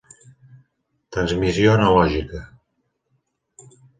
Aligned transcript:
Transmissió 1.17 1.75
Analògica: 1.75 2.41